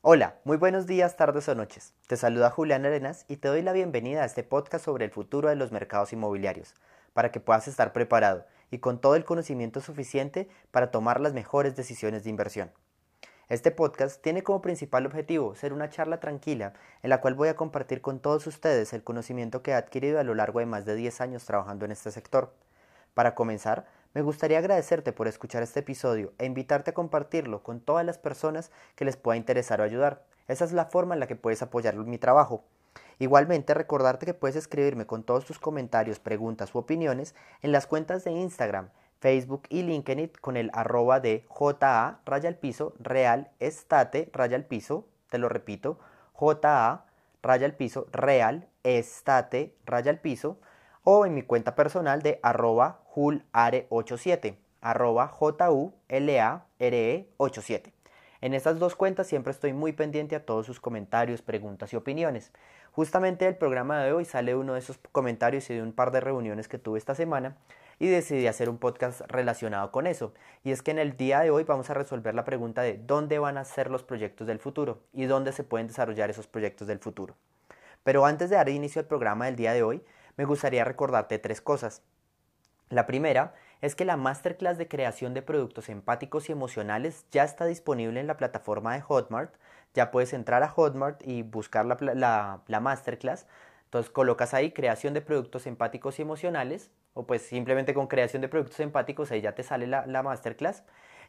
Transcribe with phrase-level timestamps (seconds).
[0.00, 1.92] Hola, muy buenos días, tardes o noches.
[2.06, 5.48] Te saluda Julián Arenas y te doy la bienvenida a este podcast sobre el futuro
[5.48, 6.76] de los mercados inmobiliarios,
[7.14, 11.74] para que puedas estar preparado y con todo el conocimiento suficiente para tomar las mejores
[11.74, 12.70] decisiones de inversión.
[13.48, 17.56] Este podcast tiene como principal objetivo ser una charla tranquila en la cual voy a
[17.56, 20.94] compartir con todos ustedes el conocimiento que he adquirido a lo largo de más de
[20.94, 22.54] 10 años trabajando en este sector.
[23.14, 28.06] Para comenzar, me gustaría agradecerte por escuchar este episodio e invitarte a compartirlo con todas
[28.06, 30.24] las personas que les pueda interesar o ayudar.
[30.48, 32.64] Esa es la forma en la que puedes apoyar mi trabajo.
[33.18, 38.24] Igualmente recordarte que puedes escribirme con todos tus comentarios, preguntas u opiniones en las cuentas
[38.24, 38.88] de Instagram,
[39.20, 44.64] Facebook y LinkedIn con el arroba de JA raya al piso real estate raya al
[44.64, 45.98] piso, te lo repito,
[46.32, 47.04] JA
[47.42, 50.58] raya al piso real estate raya al piso
[51.02, 55.92] o en mi cuenta personal de arroba julare87 arroba J-U-L-A-R-E-87.
[58.40, 62.52] En estas dos cuentas siempre estoy muy pendiente a todos sus comentarios, preguntas y opiniones.
[62.92, 66.20] Justamente el programa de hoy sale uno de esos comentarios y de un par de
[66.20, 67.56] reuniones que tuve esta semana
[67.98, 70.32] y decidí hacer un podcast relacionado con eso.
[70.62, 73.40] Y es que en el día de hoy vamos a resolver la pregunta de dónde
[73.40, 77.00] van a ser los proyectos del futuro y dónde se pueden desarrollar esos proyectos del
[77.00, 77.34] futuro.
[78.04, 80.04] Pero antes de dar inicio al programa del día de hoy,
[80.36, 82.02] me gustaría recordarte tres cosas.
[82.90, 87.66] La primera es que la masterclass de creación de productos empáticos y emocionales ya está
[87.66, 89.54] disponible en la plataforma de Hotmart.
[89.94, 93.46] Ya puedes entrar a Hotmart y buscar la, la, masterclass.
[93.84, 98.48] Entonces colocas ahí creación de productos empáticos y emocionales o pues simplemente con creación de
[98.48, 100.82] productos empáticos ahí ya te sale la, la masterclass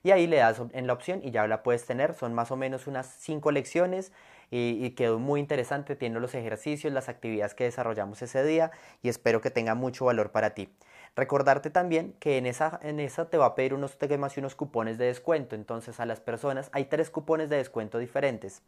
[0.04, 2.14] y ahí le das en la opción y ya la puedes tener.
[2.14, 4.12] Son más o menos unas cinco lecciones
[4.52, 5.96] y, quedó muy interesante.
[5.96, 10.32] Tiene los ejercicios, las actividades que desarrollamos ese día y espero que tenga mucho valor
[10.32, 10.70] para ti.
[11.16, 14.56] Recordarte también que en esa, en esa te va a pedir unos temas y unos
[14.56, 15.56] cupones de descuento.
[15.56, 18.62] Entonces a las personas hay tres cupones de descuento diferentes.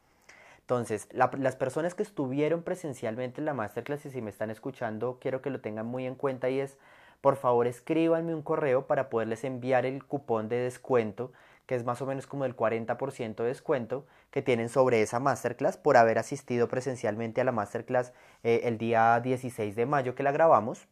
[0.61, 5.41] Entonces, las personas que estuvieron presencialmente en la masterclass y si me están escuchando, quiero
[5.41, 6.77] que lo tengan muy en cuenta y es,
[7.19, 11.33] por favor, escríbanme un correo para poderles enviar el cupón de descuento,
[11.71, 15.77] que es más o menos como el 40% de descuento que tienen sobre esa masterclass
[15.77, 18.11] por haber asistido presencialmente a la masterclass
[18.43, 20.89] eh, el día 16 de mayo que la grabamos.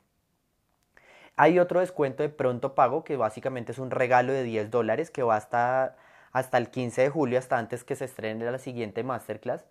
[1.35, 5.21] Hay otro descuento de pronto pago que básicamente es un regalo de 10 dólares que
[5.21, 5.97] va hasta,
[6.31, 9.65] hasta el 15 de julio, hasta antes que se estrene la siguiente masterclass.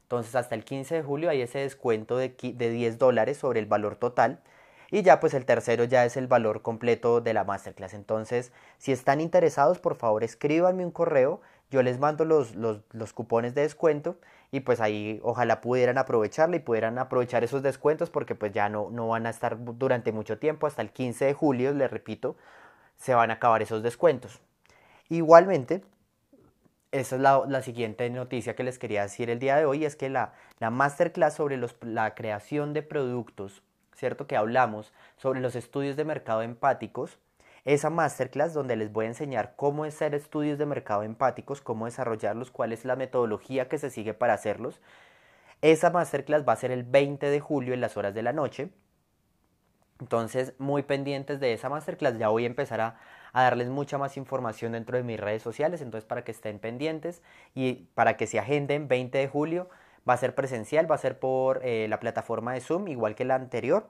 [0.00, 3.66] Entonces hasta el 15 de julio hay ese descuento de, de 10 dólares sobre el
[3.66, 4.40] valor total.
[4.94, 7.94] Y ya pues el tercero ya es el valor completo de la masterclass.
[7.94, 11.40] Entonces, si están interesados, por favor escríbanme un correo
[11.74, 14.16] yo les mando los, los, cupones de descuento
[14.52, 18.90] y pues ahí ojalá pudieran aprovecharla y pudieran aprovechar esos descuentos porque pues ya no,
[18.90, 22.36] no van a estar durante mucho tiempo, hasta el 15 de julio, les repito,
[22.96, 24.40] se van a acabar esos descuentos.
[25.08, 25.82] Igualmente,
[26.92, 30.08] esa es la, siguiente noticia que les quería decir el día de hoy, es que
[30.08, 34.26] la, la masterclass sobre los, la creación de productos, ¿cierto?
[34.26, 37.18] Que hablamos sobre los estudios de mercado empáticos,
[37.64, 42.50] esa masterclass donde les voy a enseñar cómo hacer estudios de mercado empáticos, cómo desarrollarlos,
[42.50, 44.80] cuál es la metodología que se sigue para hacerlos.
[45.62, 48.70] Esa masterclass va a ser el 20 de julio en las horas de la noche.
[50.00, 53.00] Entonces, muy pendientes de esa masterclass, ya voy a empezar a,
[53.32, 57.22] darles mucha más información dentro de mis redes sociales, entonces para que estén pendientes
[57.54, 59.68] y para que se agenden 20 de julio,
[60.08, 63.24] va a ser presencial, va a ser por eh, la plataforma de Zoom, igual que
[63.24, 63.88] la anterior.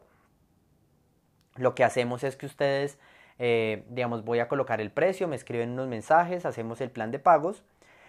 [1.56, 2.98] Lo que hacemos es que ustedes
[3.38, 7.18] eh, digamos, voy a colocar el precio, me escriben unos mensajes, hacemos el plan de
[7.18, 7.64] pagos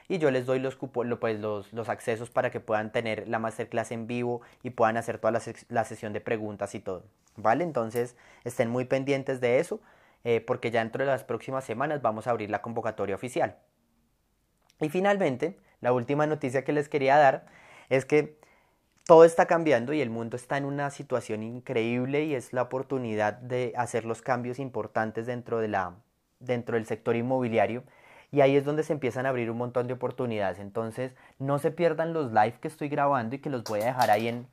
[0.07, 3.91] y yo les doy los, pues, los, los accesos para que puedan tener la masterclass
[3.91, 7.05] en vivo y puedan hacer toda la, sesión de preguntas y todo.
[7.37, 7.63] ¿Vale?
[7.63, 9.81] Entonces estén muy pendientes de eso
[10.23, 13.57] eh, porque ya dentro de las próximas semanas vamos a abrir la convocatoria oficial.
[14.79, 17.45] Y finalmente, la última noticia que les quería dar
[17.89, 18.37] es que
[19.05, 23.33] todo está cambiando y el mundo está en una situación increíble y es la oportunidad
[23.33, 25.93] de hacer los cambios importantes dentro, de la,
[26.39, 27.83] dentro del sector inmobiliario
[28.31, 30.59] y ahí es donde se empiezan a abrir un montón de oportunidades.
[30.59, 34.11] Entonces, no se pierdan los live que estoy grabando y que los voy a dejar
[34.11, 34.47] ahí en...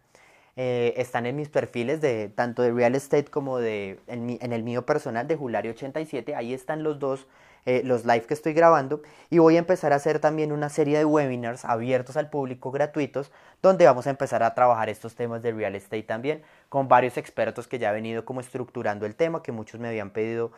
[0.55, 4.63] Eh, están en mis perfiles de tanto de real estate como de en, en el
[4.63, 6.35] mío personal de Julario87.
[6.37, 7.27] Ahí están los dos
[7.65, 10.99] eh, los live que estoy grabando y voy a empezar a hacer también una serie
[10.99, 13.31] de webinars abiertos al público gratuitos
[13.63, 17.69] donde vamos a empezar a trabajar estos temas de real estate también con varios expertos
[17.69, 20.53] que ya han venido como estructurando el tema que muchos me habían pedido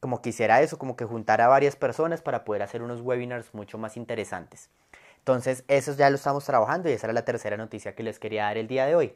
[0.00, 3.76] como quisiera eso, como que juntar a varias personas para poder hacer unos webinars mucho
[3.78, 4.70] más interesantes.
[5.18, 8.44] Entonces, eso ya lo estamos trabajando y esa era la tercera noticia que les quería
[8.44, 9.14] dar el día de hoy.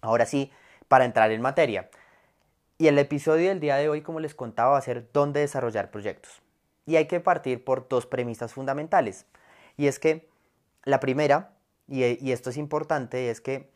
[0.00, 0.52] Ahora sí,
[0.86, 1.90] para entrar en materia.
[2.78, 5.90] Y el episodio del día de hoy, como les contaba, va a ser dónde desarrollar
[5.90, 6.39] proyectos.
[6.86, 9.26] Y hay que partir por dos premisas fundamentales.
[9.76, 10.28] Y es que
[10.84, 11.52] La primera,
[11.88, 13.70] y, esto es importante, es que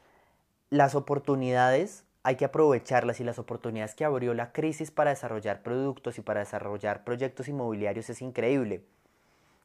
[0.71, 6.17] las oportunidades hay que aprovecharlas y las oportunidades que abrió la crisis para desarrollar productos
[6.19, 8.83] y para desarrollar proyectos inmobiliarios es increíble.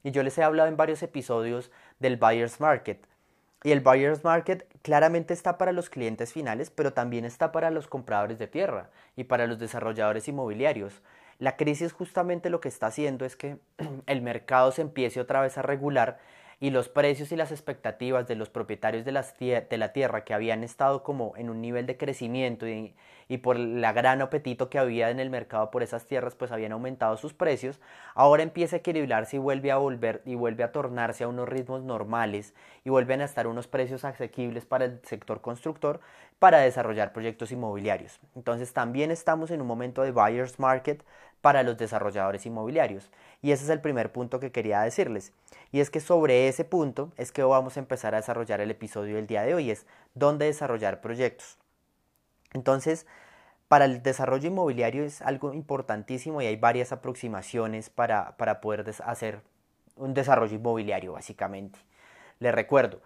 [0.04, 3.06] Y yo les he hablado en varios episodios del Buyer's Market.
[3.64, 7.88] Y el Buyer's Market claramente está para los clientes finales, pero también está para los
[7.88, 11.02] compradores de tierra y para los desarrolladores inmobiliarios.
[11.40, 13.60] La crisis justamente lo que está haciendo es que
[14.08, 16.20] el mercado se empiece otra vez a regular
[16.60, 20.66] y los precios y las expectativas de los propietarios de, de la tierra que habían
[20.66, 22.94] estado como en un nivel de crecimiento y,
[23.30, 26.74] y por el gran apetito que había en el mercado por esas tierras pues habían
[26.74, 27.80] aumentado sus precios,
[28.14, 31.84] ahora empieza a equilibrarse y vuelve a volver y vuelve a tornarse a unos ritmos
[31.84, 32.54] normales
[32.84, 36.02] y vuelven a estar unos precios asequibles para el sector constructor
[36.40, 38.20] para desarrollar proyectos inmobiliarios.
[38.36, 41.06] Entonces también estamos en un momento de buyer's market
[41.42, 43.10] para los desarrolladores inmobiliarios.
[43.42, 45.34] Y ese es el primer punto que quería decirles.
[45.72, 49.16] Y es que sobre ese punto es que vamos a empezar a desarrollar el episodio
[49.16, 51.58] del día de hoy, es dónde desarrollar proyectos.
[52.54, 53.06] Entonces,
[53.68, 59.42] para el desarrollo inmobiliario es algo importantísimo y hay varias aproximaciones para, para poder hacer
[59.96, 61.80] un desarrollo inmobiliario, básicamente.
[62.40, 63.02] Les recuerdo,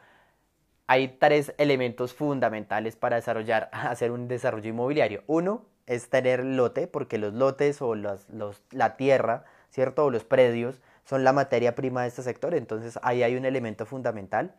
[0.87, 5.23] hay tres elementos fundamentales para desarrollar, hacer un desarrollo inmobiliario.
[5.27, 8.27] Uno es tener lote, porque los lotes o los,
[8.71, 10.05] la tierra, ¿cierto?
[10.05, 13.85] O los predios son la materia prima de este sector, entonces ahí hay un elemento
[13.85, 14.55] fundamental.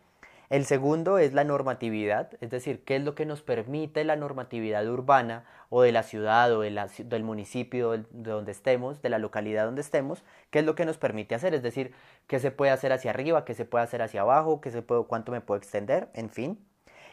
[0.50, 4.86] El segundo es la normatividad, es decir, qué es lo que nos permite la normatividad
[4.86, 9.80] urbana o de la ciudad o del municipio de donde estemos, de la localidad donde
[9.80, 11.94] estemos, qué es lo que nos permite hacer, es decir,
[12.26, 15.04] qué se puede hacer hacia arriba, qué se puede hacer hacia abajo, qué se puede,
[15.04, 16.62] cuánto me puedo extender, en fin.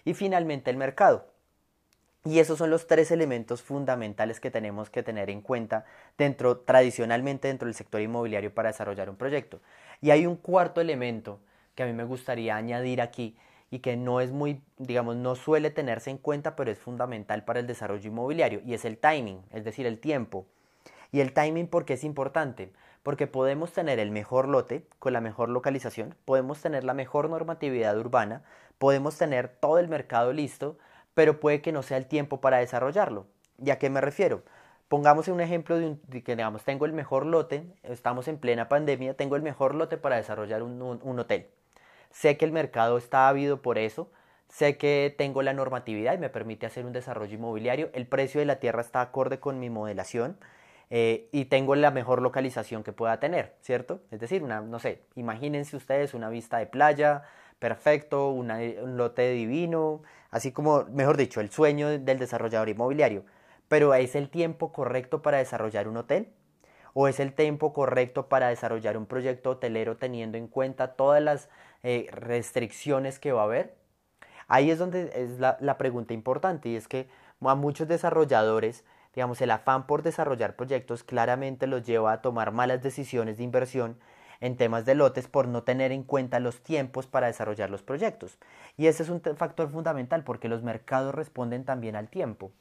[0.04, 1.31] Y finalmente el mercado.
[2.24, 5.86] Y esos son los tres elementos fundamentales que tenemos que tener en cuenta
[6.18, 9.60] dentro, tradicionalmente dentro del sector inmobiliario para desarrollar un proyecto.
[10.02, 11.40] Y hay un cuarto elemento
[11.74, 13.36] que a mí me gustaría añadir aquí
[13.72, 17.62] y que no es muy, digamos, no suele tenerse en cuenta, pero es fundamental para
[17.62, 20.46] el desarrollo inmobiliario, y es el timing, es decir, el tiempo.
[21.14, 22.74] Y el timing, ¿por qué es importante?
[23.02, 27.98] Porque podemos tener el mejor lote con la mejor localización, podemos tener la mejor normatividad
[27.98, 28.44] urbana,
[28.78, 30.78] podemos tener todo el mercado listo,
[31.14, 33.28] pero puede que no sea el tiempo para desarrollarlo.
[33.64, 34.44] ¿Y a qué me refiero?
[34.88, 39.38] Pongamos un ejemplo de, que, digamos, tengo el mejor lote, estamos en plena pandemia, tengo
[39.38, 41.48] el mejor lote para desarrollar un, hotel.
[42.10, 44.12] Sé que el mercado está ávido por eso,
[44.50, 48.46] sé que tengo la normatividad y me permite hacer un desarrollo inmobiliario, el precio de
[48.46, 50.38] la tierra está acorde con mi modelación
[50.90, 54.02] eh, y tengo la mejor localización que pueda tener, ¿cierto?
[54.12, 57.24] Es decir, una, no sé, imagínense ustedes una vista de playa,
[57.62, 63.24] perfecto, un lote divino, así como, mejor dicho, el sueño del desarrollador inmobiliario.
[63.68, 66.34] Pero ¿es el tiempo correcto para desarrollar un hotel?
[66.96, 71.50] ¿O es el tiempo correcto para desarrollar un proyecto hotelero teniendo en cuenta todas las
[71.84, 73.76] eh, restricciones que va a haber?
[74.48, 77.10] Ahí es donde es la, la pregunta importante y es que
[77.42, 82.82] a muchos desarrolladores digamos, el afán por desarrollar proyectos claramente los lleva a tomar malas
[82.82, 83.98] decisiones de inversión
[84.42, 88.38] en temas de lotes por no tener en cuenta los tiempos para desarrollar los proyectos.
[88.76, 92.52] Y ese es un factor fundamental porque los mercados responden también al tiempo.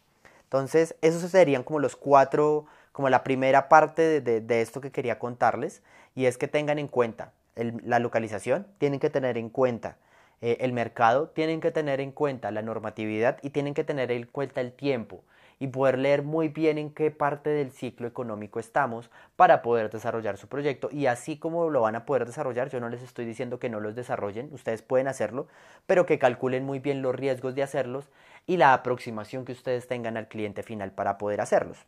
[0.45, 5.83] Entonces, esos serían como los cuatro, como la primera parte de, esto que quería contarles,
[6.15, 9.97] y es que tengan en cuenta la localización, tienen que tener en cuenta
[10.41, 14.27] eh, el mercado, tienen que tener en cuenta la normatividad y tienen que tener en
[14.27, 15.23] cuenta el tiempo
[15.61, 20.39] y poder leer muy bien en qué parte del ciclo económico estamos para poder desarrollar
[20.39, 20.89] su proyecto.
[20.91, 23.79] Y así como lo van a poder desarrollar, yo no les estoy diciendo que no
[23.79, 25.49] los desarrollen, ustedes pueden hacerlo,
[25.87, 28.09] pero que calculen muy bien los riesgos de hacerlos
[28.47, 31.79] y la aproximación que ustedes tengan al cliente final para poder hacerlos.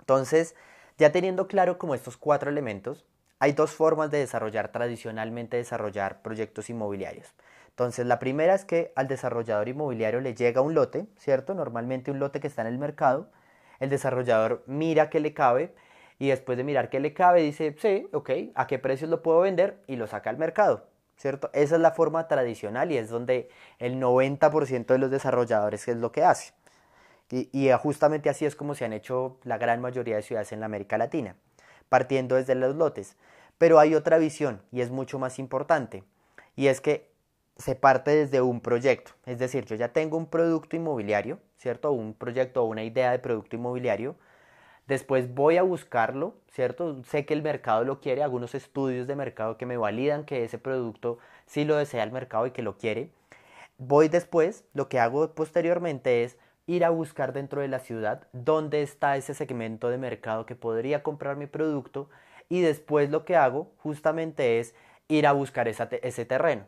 [0.00, 0.54] Entonces,
[0.98, 3.06] ya teniendo claro como estos cuatro elementos,
[3.38, 7.34] hay dos formas de desarrollar tradicionalmente desarrollar proyectos inmobiliarios.
[7.76, 11.52] Entonces, la primera es que al desarrollador inmobiliario le llega un lote, ¿cierto?
[11.52, 13.28] Normalmente un lote que está en el mercado.
[13.80, 15.74] El desarrollador mira qué le cabe
[16.18, 19.40] y después de mirar qué le cabe dice, sí, ok, ¿a qué precios lo puedo
[19.40, 19.82] vender?
[19.88, 21.50] Y lo saca al mercado, ¿cierto?
[21.52, 26.12] Esa es la forma tradicional y es donde el 90% de los desarrolladores es lo
[26.12, 26.54] que hace.
[27.30, 30.60] Y, y justamente así es como se han hecho la gran mayoría de ciudades en
[30.60, 31.36] la América Latina,
[31.90, 33.16] partiendo desde los lotes.
[33.58, 36.04] Pero hay otra visión y es mucho más importante.
[36.54, 37.14] Y es que
[37.56, 39.12] se parte desde un proyecto.
[39.24, 41.92] Es decir, yo ya tengo un producto inmobiliario, ¿cierto?
[41.92, 44.16] Un proyecto o una idea de producto inmobiliario.
[44.86, 47.02] Después voy a buscarlo, ¿cierto?
[47.04, 50.58] Sé que el mercado lo quiere, algunos estudios de mercado que me validan que ese
[50.58, 53.10] producto sí lo desea el mercado y que lo quiere.
[53.78, 58.82] Voy después, lo que hago posteriormente es ir a buscar dentro de la ciudad dónde
[58.82, 62.08] está ese segmento de mercado que podría comprar mi producto
[62.48, 64.74] y después lo que hago justamente es
[65.08, 66.66] ir a buscar ese terreno.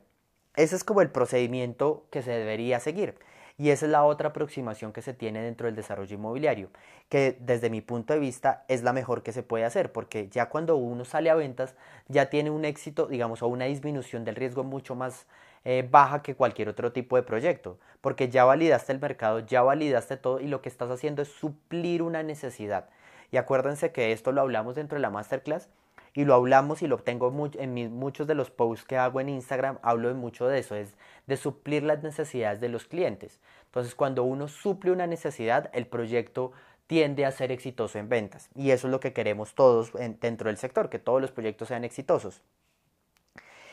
[0.59, 3.15] Ese es como el procedimiento que se debería seguir.
[3.59, 6.69] Y esa es la otra aproximación que se tiene dentro del desarrollo inmobiliario,
[7.09, 10.49] que desde mi punto de vista es la mejor que se puede hacer, porque ya
[10.49, 11.77] cuando uno sale a ventas
[12.09, 15.27] ya tiene un éxito, digamos, o una disminución del riesgo mucho más
[15.65, 20.17] eh, baja que cualquier otro tipo de proyecto, porque ya validaste el mercado, ya validaste
[20.17, 22.89] todo y lo que estás haciendo es suplir una necesidad.
[23.31, 25.69] Y acuérdense que esto lo hablamos dentro de la masterclass
[26.15, 29.79] y lo hablamos y lo tengo en muchos de los posts que hago en Instagram,
[29.83, 30.95] hablo de mucho de eso, es
[31.27, 33.41] de suplir las necesidades de los clientes.
[33.67, 36.53] Entonces, cuando uno suple una necesidad, el proyecto
[36.87, 38.49] tiende a ser exitoso en ventas.
[38.55, 41.85] Y eso es lo que queremos todos dentro del sector, que todos los proyectos sean
[41.85, 42.43] exitosos.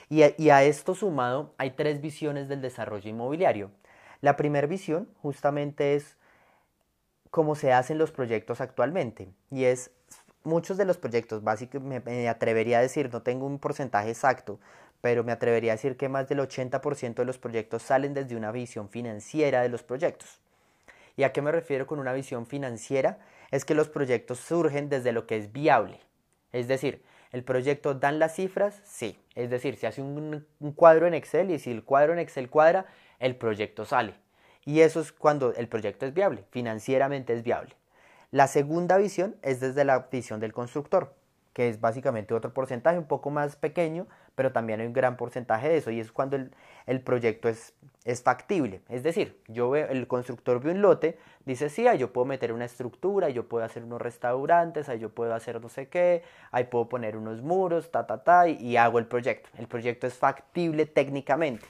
[0.10, 3.72] Y y a esto sumado, hay tres visiones del desarrollo inmobiliario.
[4.22, 6.18] La primera visión justamente es
[7.32, 9.30] cómo se hacen los proyectos actualmente.
[9.51, 9.92] Y es
[10.46, 14.60] muchos de los proyectos, básicamente me, atrevería a decir, no tengo un porcentaje exacto,
[15.02, 18.52] pero me atrevería a decir que más del 80% de los proyectos salen desde una
[18.52, 20.40] visión financiera de los proyectos.
[21.18, 23.20] ¿Y a qué me refiero con una visión financiera?
[23.52, 26.00] Es que los proyectos surgen desde lo que es viable.
[26.52, 28.82] Es decir, ¿el proyecto dan las cifras?
[28.86, 29.18] Sí.
[29.36, 32.50] Es decir, se hace un, un cuadro en Excel y si el cuadro en Excel
[32.50, 32.86] cuadra,
[33.20, 34.16] el proyecto sale.
[34.66, 37.75] Y eso es cuando el proyecto es viable, financieramente es viable.
[38.32, 41.13] La segunda visión es desde la visión del constructor,
[41.53, 45.70] que es básicamente otro porcentaje un poco más pequeño, pero también hay un gran porcentaje
[45.70, 46.38] de eso, y es cuando
[46.86, 48.82] el, proyecto es, es, factible.
[48.89, 52.65] Es decir, yo veo, el constructor ve un lote, dice, sí, yo puedo meter una
[52.65, 56.89] estructura, yo puedo hacer unos restaurantes, ahí yo puedo hacer no sé qué, ahí puedo
[56.89, 59.50] poner unos muros, ta, ta, ta, y, hago el proyecto.
[59.58, 61.65] El proyecto es factible técnicamente,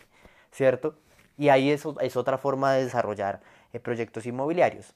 [0.52, 0.96] ¿cierto?
[1.38, 4.96] Y ahí eso es otra forma de desarrollar eh, proyectos inmobiliarios.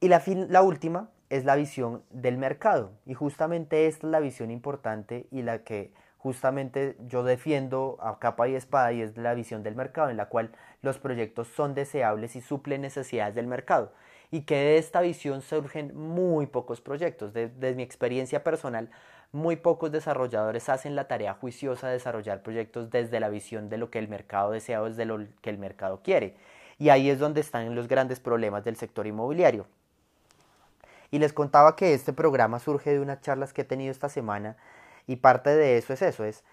[0.00, 2.92] Y la, última es la visión del mercado.
[3.04, 8.48] Y justamente esta es la visión importante y la que justamente yo defiendo a capa
[8.48, 10.52] y espada y es la visión del mercado en la cual
[10.82, 13.92] los proyectos son deseables y suplen necesidades del mercado.
[14.30, 17.32] Y que de esta visión surgen muy pocos proyectos.
[17.32, 18.90] Desde mi experiencia personal,
[19.32, 23.90] muy pocos desarrolladores hacen la tarea juiciosa de desarrollar proyectos desde la visión de lo
[23.90, 26.36] que el mercado desea o desde lo que el mercado quiere.
[26.78, 29.66] Y ahí es donde están los grandes problemas del sector inmobiliario.
[31.10, 34.56] Y les contaba que este programa surge de unas charlas que he tenido esta semana
[35.06, 36.44] y parte de eso es eso, es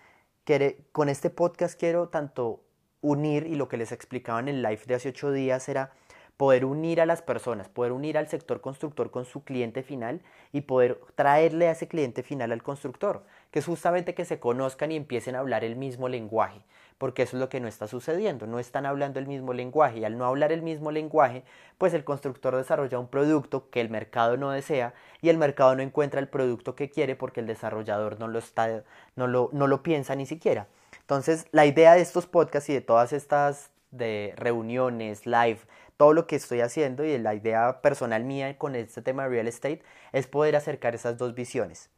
[0.45, 2.62] que con este podcast quiero tanto
[3.01, 5.91] unir y lo que les explicaba en el live de hace ocho días era
[6.38, 10.21] poder unir a las personas, poder unir al sector constructor con su cliente final
[10.51, 14.91] y poder traerle a ese cliente final al constructor, que es justamente que se conozcan
[14.91, 16.62] y empiecen a hablar el mismo lenguaje,
[16.98, 20.06] porque eso es lo que no está sucediendo, no están hablando el mismo lenguaje y
[20.06, 21.44] al no hablar el mismo lenguaje,
[21.78, 25.82] pues el constructor desarrolla un producto que el mercado no desea y el mercado no
[25.82, 28.84] encuentra el producto que quiere porque el desarrollador no lo está
[29.16, 30.68] no lo, no lo piensa ni siquiera.
[31.02, 35.60] Entonces, la idea de estos podcasts y de todas estas de reuniones, live,
[35.98, 39.48] todo lo que estoy haciendo y la idea personal mía con este tema de real
[39.48, 41.90] estate es poder acercar esas dos visiones.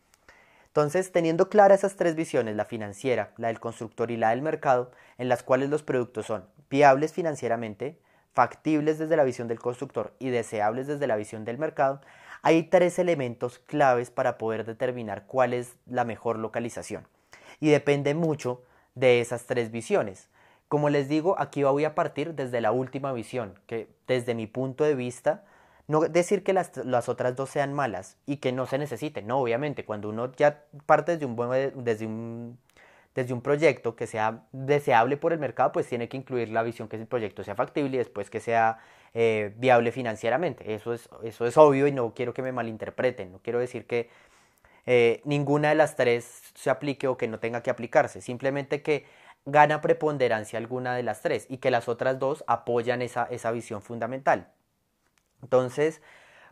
[0.77, 4.91] Entonces, teniendo claras esas tres visiones, la financiera, la del constructor y la del mercado,
[5.17, 7.97] en las cuales los productos son viables financieramente,
[8.31, 12.01] factibles desde la visión del constructor y deseables desde la visión del mercado,
[12.43, 17.07] hay tres elementos claves para poder determinar cuál es la mejor localización.
[17.59, 18.61] Y depende mucho
[18.93, 20.29] de esas tres visiones.
[20.67, 24.83] Como les digo, aquí voy a partir desde la última visión, que desde mi punto
[24.83, 25.43] de vista,
[25.87, 26.71] no decir que las,
[27.09, 31.13] otras dos sean malas y que no se necesiten, no, obviamente, cuando uno ya parte
[31.17, 31.35] desde un,
[31.83, 32.59] desde un,
[33.15, 36.87] desde un proyecto que sea deseable por el mercado, pues tiene que incluir la visión
[36.87, 38.79] que el proyecto sea factible y después que sea
[39.13, 40.73] eh, viable financieramente.
[40.75, 44.09] Eso es, eso es obvio y no quiero que me malinterpreten, no quiero decir que
[44.85, 49.05] eh, ninguna de las tres se aplique o que no tenga que aplicarse, simplemente que
[49.45, 53.81] gana preponderancia alguna de las tres y que las otras dos apoyan esa, esa visión
[53.81, 54.51] fundamental.
[55.41, 56.01] Entonces,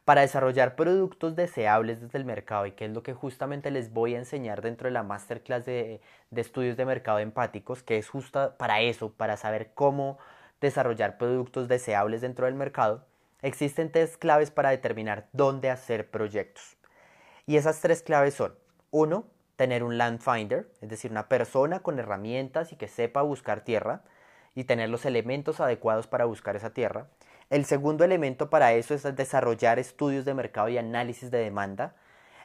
[0.05, 4.15] para desarrollar productos deseables desde el mercado y que es lo que justamente les voy
[4.15, 8.55] a enseñar dentro de la masterclass de, de estudios de mercado empáticos, que es justo
[8.57, 10.19] para eso, para saber cómo
[10.61, 13.05] desarrollar productos deseables dentro del mercado,
[13.41, 16.77] existen tres claves para determinar dónde hacer proyectos.
[17.45, 18.55] Y esas tres claves son,
[18.91, 19.25] uno,
[19.55, 24.03] tener un land finder, es decir, una persona con herramientas y que sepa buscar tierra
[24.53, 27.07] y tener los elementos adecuados para buscar esa tierra.
[27.49, 31.95] El segundo elemento para eso es desarrollar estudios de mercado y análisis de demanda.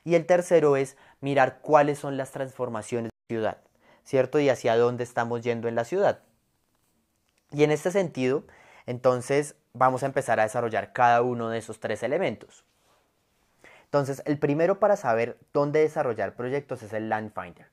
[0.05, 3.59] Y el tercero es mirar cuáles son las transformaciones de la ciudad,
[4.05, 4.41] ¿cierto?
[4.41, 6.21] Y hacia dónde estamos yendo en la ciudad.
[7.51, 8.45] Y en este sentido,
[8.87, 12.65] entonces vamos a empezar a desarrollar cada uno de esos tres elementos.
[13.85, 17.67] Entonces, el primero para saber dónde desarrollar proyectos es el Land Finder.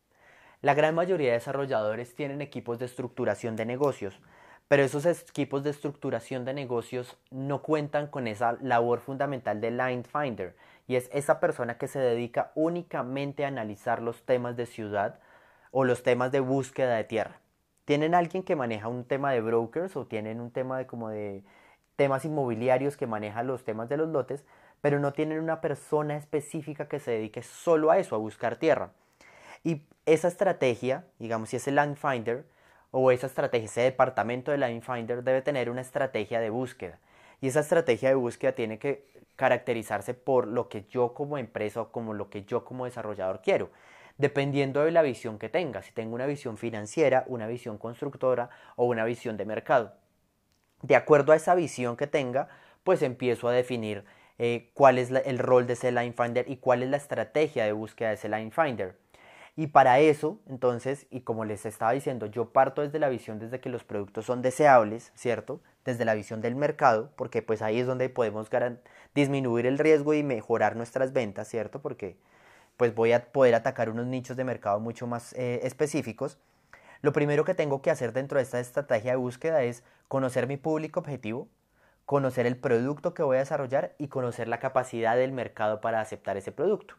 [0.62, 4.20] La gran mayoría de desarrolladores tienen equipos de estructuración de negocios,
[4.68, 10.04] pero esos equipos de estructuración de negocios no cuentan con esa labor fundamental de Line
[10.04, 10.56] Finder,
[10.88, 15.20] y es esa persona que se dedica únicamente a analizar los temas de ciudad
[15.72, 17.40] o los temas de búsqueda de tierra.
[17.86, 21.44] Tienen alguien que maneja un tema de brokers o tienen un tema de como de
[21.96, 24.44] temas inmobiliarios que maneja los temas de los lotes,
[24.82, 28.92] pero no tienen una persona específica que se dedique solo a eso, a buscar tierra.
[29.64, 32.46] Y esa estrategia, digamos, si es el Land Finder,
[33.00, 36.98] o esa estrategia, ese departamento de Line Finder debe tener una estrategia de búsqueda.
[37.40, 41.92] Y esa estrategia de búsqueda tiene que caracterizarse por lo que yo como empresa o
[41.92, 43.70] como lo que yo como desarrollador quiero,
[44.18, 48.86] dependiendo de la visión que tenga, si tengo una visión financiera, una visión constructora o
[48.86, 49.94] una visión de mercado.
[50.82, 52.50] De acuerdo a esa visión que tenga,
[52.84, 54.06] pues empiezo a definir
[54.40, 57.74] eh, cuál es el rol de ese Line Finder y cuál es la estrategia de
[57.74, 58.96] búsqueda de ese Line Finder.
[59.60, 63.60] Y para eso, entonces, y como les estaba diciendo, yo parto desde la visión desde
[63.60, 65.62] que los productos son deseables, ¿cierto?
[65.84, 68.52] Desde la visión del mercado, porque pues ahí es donde podemos
[69.16, 71.82] disminuir el riesgo y mejorar nuestras ventas, ¿cierto?
[71.82, 72.18] Porque
[72.78, 76.38] pues voy a poder atacar unos nichos de mercado mucho más eh, específicos.
[77.02, 80.58] Lo primero que tengo que hacer dentro de esta estrategia de búsqueda es conocer mi
[80.58, 81.48] público objetivo,
[82.06, 86.38] conocer el producto que voy a desarrollar y conocer la capacidad del mercado para aceptar
[86.38, 86.94] ese producto.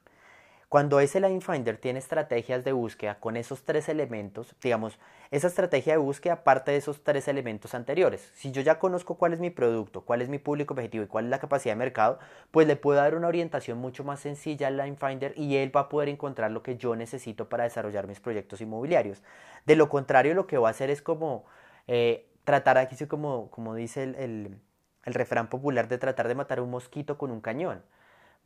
[0.68, 4.98] Cuando ese Line Finder tiene estrategias de búsqueda con esos tres elementos, digamos,
[5.30, 8.30] esa estrategia de búsqueda parte de esos tres elementos anteriores.
[8.34, 11.24] Si yo ya conozco cuál es mi producto, cuál es mi público objetivo y cuál
[11.24, 12.18] es la capacidad de mercado,
[12.50, 15.82] pues le puedo dar una orientación mucho más sencilla al Line Finder y él va
[15.82, 19.22] a poder encontrar lo que yo necesito para desarrollar mis proyectos inmobiliarios.
[19.64, 21.46] De lo contrario, lo que va a hacer es como
[21.86, 24.60] eh, tratar aquí, como, como dice el,
[25.04, 27.82] el refrán popular, de tratar de matar un mosquito con un cañón.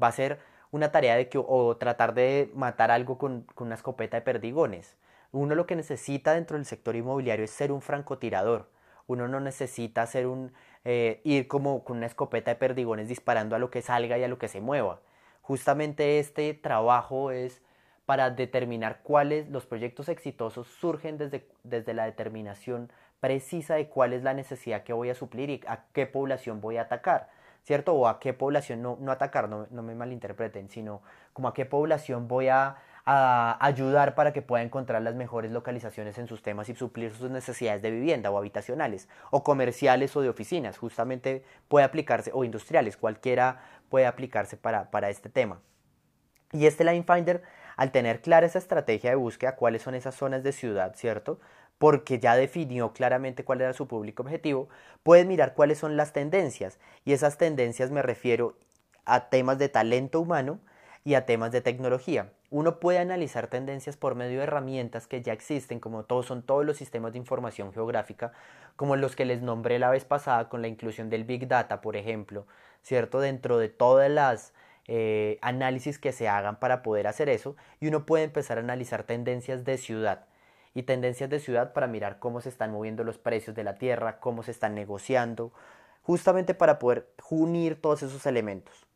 [0.01, 0.39] Va a ser
[0.73, 4.97] una tarea de que, o tratar de matar algo con, una escopeta de perdigones.
[5.31, 8.69] Uno lo que necesita dentro del sector inmobiliario es ser un francotirador.
[9.07, 10.53] Uno no necesita ser un,
[10.85, 14.29] eh, ir como con una escopeta de perdigones disparando a lo que salga y a
[14.29, 15.01] lo que se mueva.
[15.43, 17.63] Justamente este trabajo es
[18.07, 24.23] para determinar cuáles los proyectos exitosos surgen desde, desde la determinación precisa de cuál es
[24.23, 27.29] la necesidad que voy a suplir y a qué población voy a atacar.
[27.63, 27.95] ¿Cierto?
[27.95, 31.65] O a qué población, no, no atacar, no, no me malinterpreten, sino como a qué
[31.67, 36.77] población voy a, ayudar para que pueda encontrar las mejores localizaciones en sus temas y
[36.77, 42.31] suplir sus necesidades de vivienda o habitacionales, o comerciales o de oficinas, justamente puede aplicarse,
[42.33, 45.61] o industriales, cualquiera puede aplicarse para, para este tema.
[46.53, 47.43] Y este Line Finder,
[47.77, 51.41] al tener clara esa estrategia de búsqueda, cuáles son esas zonas de ciudad, ¿cierto?
[51.83, 54.69] Porque ya definió claramente cuál era su público objetivo,
[55.03, 56.79] puedes mirar cuáles son las tendencias.
[57.05, 58.57] Y esas tendencias me refiero
[59.05, 60.61] a temas de talento humano
[61.05, 62.31] y a temas de tecnología.
[62.51, 66.65] Uno puede analizar tendencias por medio de herramientas que ya existen, como todos son todos
[66.65, 68.31] los sistemas de información geográfica,
[68.77, 71.97] como los que les nombré la vez pasada con la inclusión del Big Data, por
[71.97, 72.47] ejemplo,
[72.83, 73.19] ¿cierto?
[73.19, 74.53] Dentro de todas las
[74.87, 79.03] eh, análisis que se hagan para poder hacer eso, y uno puede empezar a analizar
[79.03, 80.27] tendencias de ciudad
[80.75, 84.19] y tendencias de ciudad para mirar cómo se están moviendo los precios de la tierra,
[84.21, 85.53] cómo se están negociando,
[86.03, 88.87] justamente para poder unir todos esos elementos.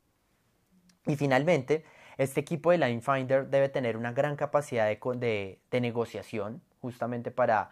[1.07, 1.85] Y finalmente,
[2.19, 7.71] este equipo de Line Finder debe tener una gran capacidad de, de, negociación, justamente para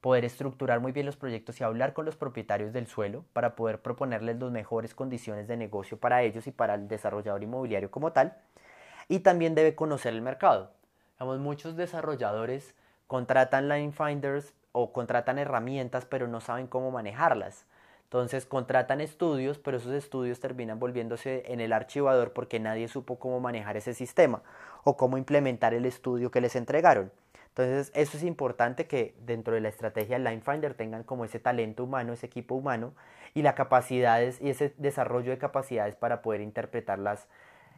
[0.00, 3.80] poder estructurar muy bien los proyectos y hablar con los propietarios del suelo para poder
[3.80, 8.36] proponerles las mejores condiciones de negocio para ellos y para el desarrollador inmobiliario como tal.
[9.08, 10.72] Y también debe conocer el mercado.
[11.20, 12.74] muchos desarrolladores
[13.14, 17.64] contratan line finders o contratan herramientas pero no saben cómo manejarlas.
[18.02, 23.38] Entonces contratan estudios, pero esos estudios terminan volviéndose en el archivador porque nadie supo cómo
[23.38, 24.42] manejar ese sistema
[24.82, 27.12] o cómo implementar el estudio que les entregaron.
[27.50, 31.38] Entonces eso es importante que dentro de la estrategia del Line Finder tengan como ese
[31.38, 32.94] talento humano, ese equipo humano
[33.32, 37.28] y las capacidades y ese desarrollo de capacidades para poder interpretarlas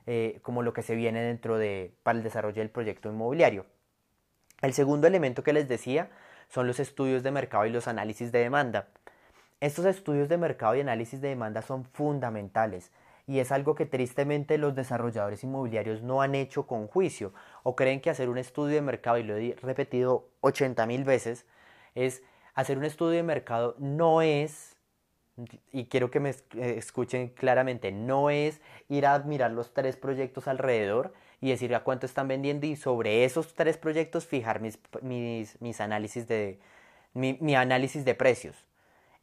[0.07, 3.67] eh, como lo que se viene dentro de para el desarrollo del proyecto inmobiliario.
[4.63, 6.11] El segundo elemento que les decía
[6.49, 8.89] son los estudios de mercado y los análisis de demanda.
[9.61, 12.91] Estos estudios de mercado y análisis de demanda son fundamentales
[13.27, 17.33] y es algo que tristemente los desarrolladores inmobiliarios no han hecho con juicio
[17.65, 21.45] o creen que hacer un estudio de mercado, y lo he repetido 80 mil veces,
[21.95, 22.23] es
[22.55, 24.77] hacer un estudio de mercado no es,
[25.73, 31.13] y quiero que me escuchen claramente, no es ir a mirar los tres proyectos alrededor
[31.41, 36.27] y decir a cuánto están vendiendo y sobre esos tres proyectos fijar mis, mis, análisis
[36.27, 36.59] de
[37.15, 38.65] mi, análisis de precios.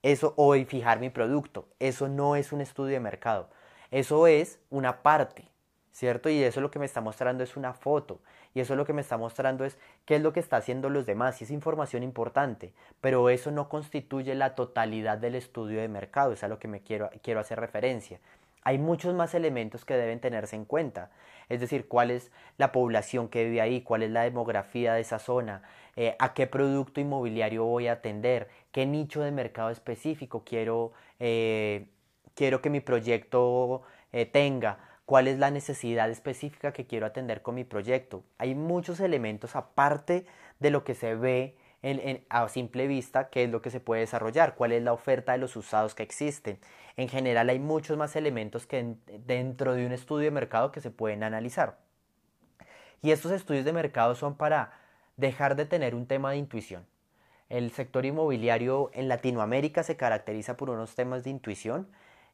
[0.02, 1.68] Eso o fijar mi producto.
[1.80, 3.50] Eso no es un estudio de mercado.
[3.90, 5.54] Eso es una parte.
[5.94, 6.28] ¿cierto?
[6.30, 8.20] Y eso lo que me está mostrando es una foto.
[8.54, 11.06] Y eso lo que me está mostrando es qué es lo que está haciendo los
[11.06, 11.40] demás.
[11.40, 12.74] Y es información importante.
[13.00, 16.34] Pero eso no constituye la totalidad del estudio de mercado.
[16.34, 18.20] Es a lo que me quiero, quiero hacer referencia.
[18.64, 21.12] Hay muchos más elementos que deben tenerse en cuenta.
[21.50, 25.20] Es decir, cuál es la población que vive ahí, cuál es la demografía de esa
[25.20, 25.64] zona,
[25.96, 31.88] eh, a qué producto inmobiliario voy a atender, qué nicho de mercado específico quiero, eh,
[32.34, 37.56] quiero que mi proyecto eh, tenga cuál es la necesidad específica que quiero atender con
[37.56, 38.24] mi proyecto.
[38.38, 40.26] Hay muchos elementos aparte
[40.60, 41.58] de lo que se ve
[42.30, 45.38] a simple vista, qué es lo que se puede desarrollar, cuál es la oferta de
[45.38, 46.60] los usados que existen.
[46.96, 50.92] En general hay muchos más elementos que dentro de un estudio de mercado que se
[50.92, 51.78] pueden analizar.
[53.02, 54.72] Y estos estudios de mercado son para
[55.18, 56.86] dejar de tener un tema de intuición.
[57.50, 61.88] El sector inmobiliario en Latinoamérica se caracteriza por unos temas de intuición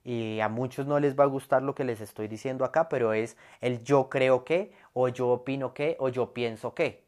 [0.03, 3.13] y a muchos no les va a gustar lo que les estoy diciendo acá, pero
[3.13, 7.03] es el yo creo que, o yo opino que, o yo pienso que.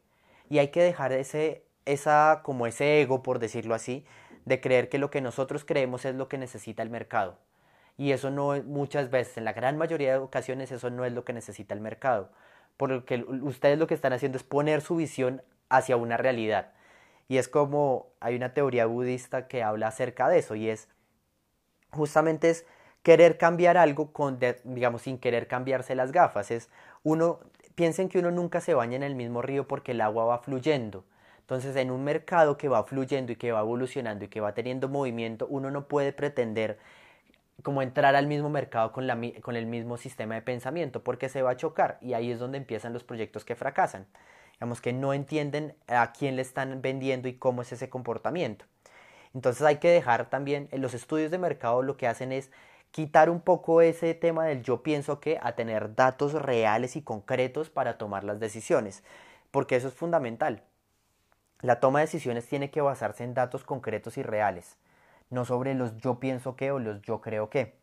[0.50, 4.04] Y hay que dejar ese, esa, como ese ego, por decirlo así,
[4.44, 7.38] de creer que lo que nosotros creemos es lo que necesita el mercado.
[7.96, 11.12] Y eso no es muchas veces, en la gran mayoría de ocasiones, eso no es
[11.12, 12.30] lo que necesita el mercado.
[12.76, 16.72] Porque ustedes lo que están haciendo es poner su visión hacia una realidad.
[17.28, 20.88] Y es como hay una teoría budista que habla acerca de eso, y es
[21.90, 22.66] justamente es
[23.02, 26.50] querer cambiar algo con, digamos, sin querer cambiarse las gafas.
[26.50, 26.70] Es
[27.02, 27.40] uno,
[27.74, 31.04] piensen que uno nunca se baña en el mismo río porque el agua va fluyendo.
[31.52, 34.88] Entonces, en un mercado que va fluyendo y que va evolucionando y que va teniendo
[34.88, 36.78] movimiento, uno no puede pretender
[37.62, 39.06] como entrar al mismo mercado con,
[39.42, 42.56] con el mismo sistema de pensamiento porque se va a chocar y ahí es donde
[42.56, 44.06] empiezan los proyectos que fracasan.
[44.54, 48.64] Digamos que no entienden a quién le están vendiendo y cómo es ese comportamiento.
[49.34, 52.50] Entonces hay que dejar también, en los estudios de mercado lo que hacen es
[52.92, 57.68] quitar un poco ese tema del yo pienso que a tener datos reales y concretos
[57.68, 59.04] para tomar las decisiones,
[59.50, 60.62] porque eso es fundamental.
[61.62, 64.76] La toma de decisiones tiene que basarse en datos concretos y reales,
[65.30, 67.76] no sobre los yo pienso que o los yo creo que.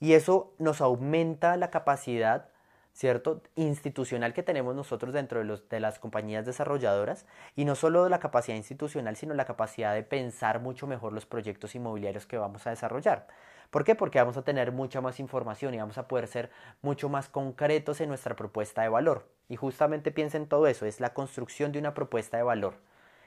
[0.00, 2.48] Y eso nos aumenta la capacidad
[2.94, 3.42] ¿cierto?
[3.54, 8.18] institucional que tenemos nosotros dentro de, los, de las compañías desarrolladoras y no solo la
[8.18, 12.70] capacidad institucional, sino la capacidad de pensar mucho mejor los proyectos inmobiliarios que vamos a
[12.70, 13.26] desarrollar.
[13.70, 13.94] ¿Por qué?
[13.94, 18.00] Porque vamos a tener mucha más información y vamos a poder ser mucho más concretos
[18.00, 19.28] en nuestra propuesta de valor.
[19.50, 22.74] Y justamente piensen todo eso, es la construcción de una propuesta de valor.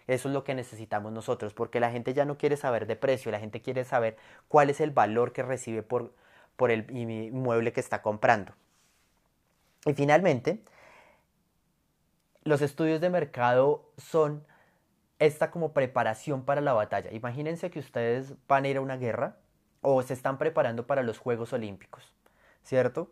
[0.07, 3.31] Eso es lo que necesitamos nosotros, porque la gente ya no quiere saber de precio,
[3.31, 6.13] la gente quiere saber cuál es el valor que recibe por,
[6.55, 8.53] por el inmueble que está comprando.
[9.85, 10.63] Y finalmente,
[12.43, 14.45] los estudios de mercado son
[15.19, 17.11] esta como preparación para la batalla.
[17.11, 19.37] Imagínense que ustedes van a ir a una guerra
[19.81, 22.13] o se están preparando para los Juegos Olímpicos,
[22.63, 23.11] ¿cierto?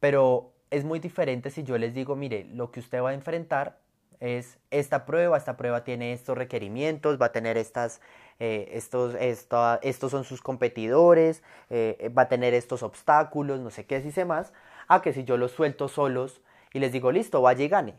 [0.00, 3.78] Pero es muy diferente si yo les digo, mire, lo que usted va a enfrentar
[4.22, 8.00] es esta prueba, esta prueba tiene estos requerimientos, va a tener estas,
[8.38, 14.00] eh, estos, estos son sus competidores, eh, va a tener estos obstáculos, no sé qué,
[14.00, 14.52] si sé más,
[14.86, 16.40] a que si yo los suelto solos
[16.72, 17.94] y les digo, listo, vaya y gane.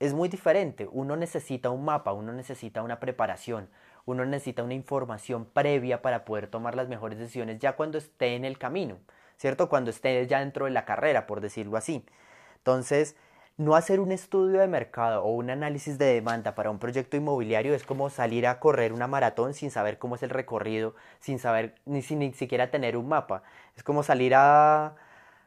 [0.00, 3.68] Es muy diferente, uno necesita un mapa, uno necesita una preparación,
[4.06, 8.46] uno necesita una información previa para poder tomar las mejores decisiones ya cuando esté en
[8.46, 8.96] el camino,
[9.36, 9.68] ¿cierto?
[9.68, 12.06] Cuando esté ya dentro de la carrera, por decirlo así.
[12.56, 13.16] Entonces,
[13.58, 17.74] no hacer un estudio de mercado o un análisis de demanda para un proyecto inmobiliario
[17.74, 21.74] es como salir a correr una maratón sin saber cómo es el recorrido, sin saber
[21.84, 23.42] ni, ni siquiera tener un mapa.
[23.76, 24.94] Es como salir a,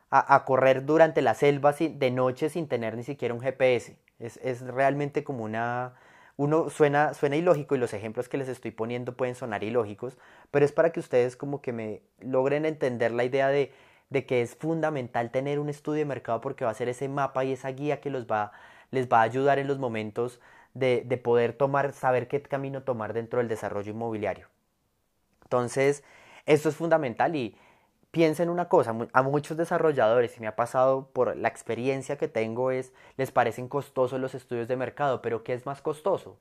[0.10, 3.98] a, correr durante la selva de noche sin tener ni siquiera un GPS.
[4.20, 5.94] Es, es realmente como una,
[6.36, 10.18] uno suena, suena ilógico y los ejemplos que les estoy poniendo pueden sonar ilógicos,
[10.52, 13.72] pero es para que ustedes como que me logren entender la idea de,
[14.12, 17.44] de que es fundamental tener un estudio de mercado porque va a ser ese mapa
[17.44, 18.52] y esa guía que los va,
[18.92, 20.40] les va a ayudar en los momentos
[20.76, 24.48] de, de poder tomar, saber qué camino tomar dentro del desarrollo inmobiliario.
[25.44, 26.04] Entonces,
[26.46, 27.58] esto es fundamental y
[28.12, 32.72] piensen una cosa, a muchos desarrolladores, y me ha pasado por la experiencia que tengo,
[32.72, 36.38] es, les parecen costosos los estudios de mercado, pero ¿qué es más costoso?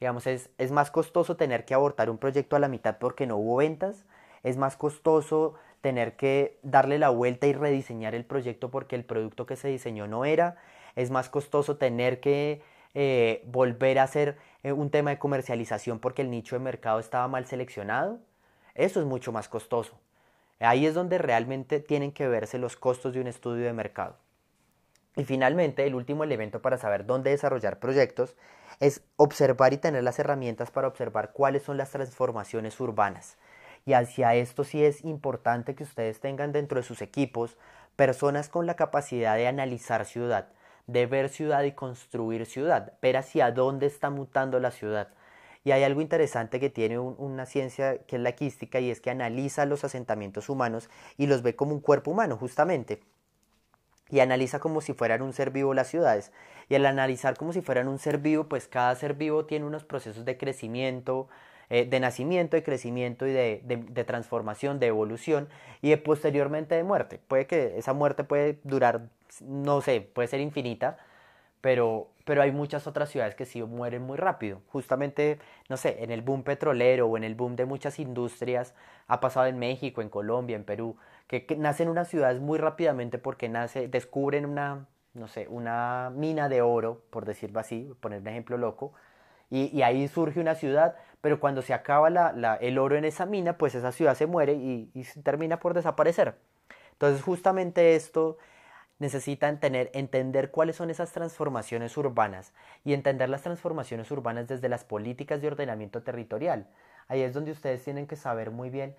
[0.00, 3.36] Digamos, es, es más costoso tener que abortar un proyecto a la mitad porque no
[3.38, 4.04] hubo ventas,
[4.42, 9.44] es más costoso tener que darle la vuelta y rediseñar el proyecto porque el producto
[9.44, 10.56] que se diseñó no era,
[10.96, 12.62] es más costoso tener que
[12.94, 17.28] eh, volver a hacer eh, un tema de comercialización porque el nicho de mercado estaba
[17.28, 18.18] mal seleccionado,
[18.74, 20.00] eso es mucho más costoso.
[20.58, 24.16] Ahí es donde realmente tienen que verse los costos de un estudio de mercado.
[25.16, 28.36] Y finalmente, el último elemento para saber dónde desarrollar proyectos
[28.80, 33.36] es observar y tener las herramientas para observar cuáles son las transformaciones urbanas.
[33.86, 37.56] Y hacia esto sí es importante que ustedes tengan dentro de sus equipos
[37.96, 40.48] personas con la capacidad de analizar ciudad,
[40.86, 45.08] de ver ciudad y construir ciudad, ver hacia dónde está mutando la ciudad.
[45.64, 49.10] Y hay algo interesante que tiene una ciencia que es la quística y es que
[49.10, 53.00] analiza los asentamientos humanos y los ve como un cuerpo humano, justamente.
[54.10, 56.32] Y analiza como si fueran un ser vivo las ciudades.
[56.68, 59.84] Y al analizar como si fueran un ser vivo, pues cada ser vivo tiene unos
[59.84, 61.28] procesos de crecimiento,
[61.70, 65.48] eh, de nacimiento, de crecimiento y de, de, transformación, de evolución
[65.82, 67.18] y de posteriormente de muerte.
[67.26, 69.08] Puede que esa muerte puede durar,
[69.40, 70.98] no sé, puede ser infinita,
[71.60, 74.60] pero, pero hay muchas otras ciudades que sí mueren muy rápido.
[74.68, 75.38] Justamente,
[75.70, 78.74] no sé, en el boom petrolero o en el boom de muchas industrias,
[79.06, 80.96] ha pasado en México, en Colombia, en Perú,
[81.26, 86.50] que, que nacen unas ciudades muy rápidamente porque nace, descubren una, no sé, una mina
[86.50, 88.92] de oro, por decirlo así, poner un ejemplo loco,
[89.50, 93.56] y, ahí surge una ciudad, pero cuando se acaba la, el oro en esa mina,
[93.58, 96.36] pues esa ciudad se muere y, y termina por desaparecer.
[96.92, 98.38] Entonces justamente esto
[98.98, 102.52] necesitan tener, entender cuáles son esas transformaciones urbanas
[102.84, 106.68] y entender las transformaciones urbanas desde las políticas de ordenamiento territorial.
[107.08, 108.96] Ahí es donde ustedes tienen que saber muy bien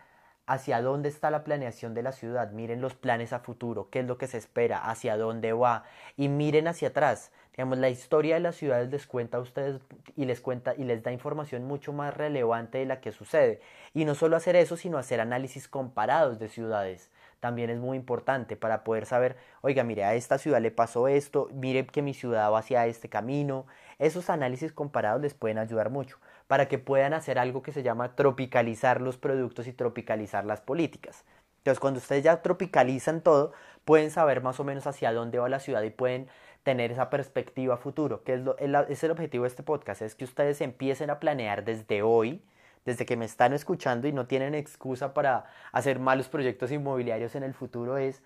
[0.47, 4.05] hacia dónde está la planeación de la ciudad, miren los planes a futuro, qué es
[4.05, 5.83] lo que se espera, hacia dónde va
[6.17, 7.31] y miren hacia atrás.
[7.51, 9.79] Digamos, la historia de las ciudades les cuenta a ustedes
[10.15, 13.61] y les cuenta y les da información mucho más relevante de la que sucede.
[13.93, 17.11] Y no solo hacer eso, sino hacer análisis comparados de ciudades.
[17.39, 21.47] También es muy importante para poder saber, oiga, mire, a esta ciudad le pasó esto,
[21.53, 23.67] mire que mi ciudad va hacia este camino.
[23.99, 28.15] Esos análisis comparados les pueden ayudar mucho para que puedan hacer algo que se llama
[28.15, 31.25] tropicalizar los productos y tropicalizar las políticas.
[31.57, 33.51] Entonces, cuando ustedes ya tropicalizan todo,
[33.85, 36.27] pueden saber más o menos hacia dónde va la ciudad y pueden
[36.63, 38.41] tener esa perspectiva futuro, que es,
[38.89, 42.43] es el objetivo de este podcast, es que ustedes empiecen a planear desde hoy,
[42.85, 47.43] desde que me están escuchando y no tienen excusa para hacer malos proyectos inmobiliarios en
[47.43, 48.21] el futuro, es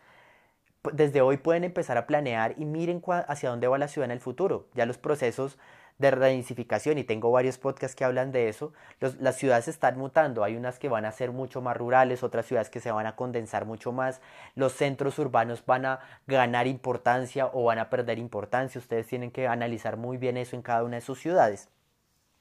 [0.94, 4.20] desde hoy pueden empezar a planear y miren hacia dónde va la ciudad en el
[4.20, 4.68] futuro.
[4.74, 5.58] Ya los procesos
[6.00, 8.74] de redensificación y tengo varios podcasts que hablan de eso,
[9.20, 12.70] las ciudades están mutando, hay unas que van a ser mucho más rurales, otras ciudades
[12.70, 14.22] que se van a condensar mucho más,
[14.56, 19.48] los centros urbanos van a ganar importancia o van a perder importancia, ustedes tienen que
[19.48, 21.68] analizar muy bien eso en cada una de sus ciudades.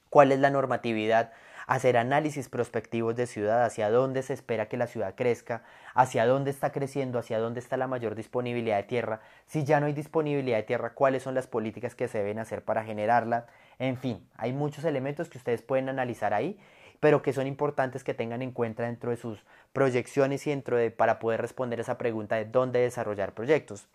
[0.08, 1.32] ¿Cuál es la normatividad?
[1.68, 5.62] Hacer análisis prospectivos de ciudad, hacia dónde se espera que la ciudad crezca,
[5.94, 9.86] hacia dónde está creciendo, hacia dónde está la mayor disponibilidad de tierra, si ya no
[9.86, 13.46] hay disponibilidad de tierra, cuáles son las políticas que se deben hacer para generarla,
[13.78, 16.58] en fin, hay muchos elementos que ustedes pueden analizar ahí
[17.00, 20.90] pero que son importantes que tengan en cuenta dentro de sus proyecciones y dentro de
[20.90, 23.86] para poder responder esa pregunta de dónde desarrollar proyectos.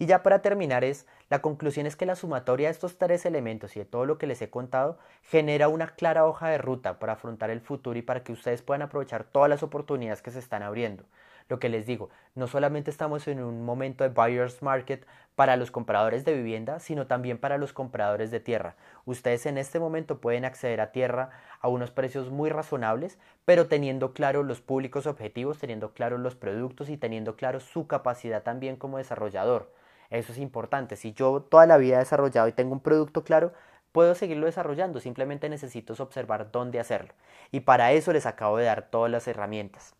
[0.00, 3.76] Y ya para terminar es, la conclusión es que la sumatoria de estos tres elementos
[3.76, 7.12] y de todo lo que les he contado genera una clara hoja de ruta para
[7.12, 10.62] afrontar el futuro y para que ustedes puedan aprovechar todas las oportunidades que se están
[10.62, 11.04] abriendo.
[11.50, 15.70] Lo que les digo, no solamente estamos en un momento de buyer's market para los
[15.70, 18.76] compradores de vivienda, sino también para los compradores de tierra.
[19.04, 21.28] Ustedes en este momento pueden acceder a tierra
[21.60, 26.88] a unos precios muy razonables, pero teniendo claro los públicos objetivos, teniendo claro los productos
[26.88, 29.70] y teniendo claro su capacidad también como desarrollador.
[30.10, 30.96] Eso es importante.
[30.96, 33.52] Si yo toda la vida he desarrollado y tengo un producto claro,
[33.92, 35.00] puedo seguirlo desarrollando.
[35.00, 37.14] Simplemente necesito observar dónde hacerlo.
[37.50, 39.94] Y para eso les acabo de dar todas las herramientas.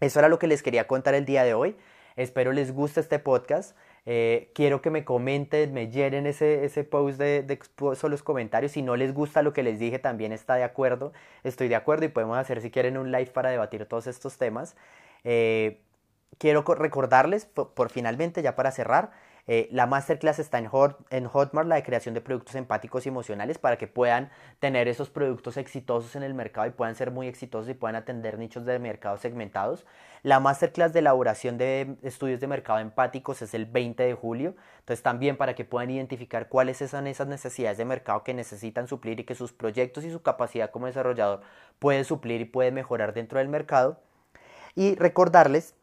[0.00, 1.76] Eso era lo que les quería contar el día de hoy.
[2.16, 3.76] Espero les guste este podcast.
[4.06, 7.58] Eh, quiero que me comenten, me llenen ese, ese post de, de
[8.08, 8.72] los comentarios.
[8.72, 11.12] Si no les gusta lo que les dije, también está de acuerdo.
[11.42, 14.76] Estoy de acuerdo y podemos hacer si quieren un live para debatir todos estos temas.
[15.24, 15.80] Eh,
[16.38, 19.12] quiero recordarles, por, finalmente, ya para cerrar,
[19.46, 23.76] eh, la masterclass está en, Hotmart, la de creación de productos empáticos y emocionales, para
[23.76, 27.74] que puedan tener esos productos exitosos en el mercado y puedan ser muy exitosos y
[27.74, 29.84] puedan atender nichos de mercado segmentados.
[30.22, 35.02] La masterclass de elaboración de estudios de mercado empáticos es el 20 de julio, entonces
[35.02, 39.24] también para que puedan identificar cuáles son esas necesidades de mercado que necesitan suplir y
[39.24, 41.42] que sus proyectos y su capacidad como desarrollador
[41.78, 44.00] puede suplir y puede mejorar dentro del mercado.
[44.74, 45.74] Y recordarles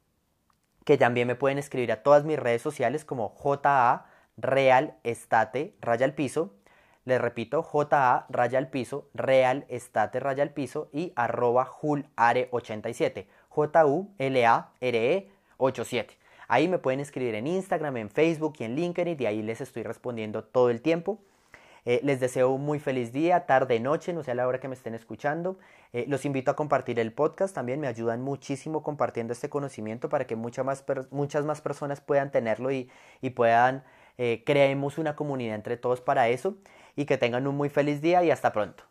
[0.86, 4.06] que también me pueden escribir a todas mis redes sociales como JA
[4.38, 6.54] Real Estate Raya al Piso.
[7.06, 13.26] Les repito, JA Raya al Piso, Real Estate Raya al Piso y arroba Julare87.
[13.50, 16.18] J-U-L-A-R-E 87.
[16.48, 19.84] Ahí me pueden escribir en Instagram, en Facebook y en LinkedIn y ahí les estoy
[19.84, 21.22] respondiendo todo el tiempo.
[21.86, 24.68] Eh, les deseo un muy feliz día, tarde, noche, no sé a la hora que
[24.68, 25.58] me estén escuchando.
[25.94, 30.28] Eh, los invito a compartir el podcast, también me ayudan muchísimo compartiendo este conocimiento para
[30.28, 32.90] que muchas más, muchas más personas puedan tenerlo y,
[33.22, 33.84] y puedan,
[34.18, 36.58] eh, creemos una comunidad entre todos para eso
[36.96, 38.91] y que tengan un muy feliz día y hasta pronto.